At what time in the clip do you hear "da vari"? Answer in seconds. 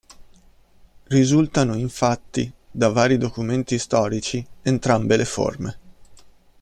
2.71-3.19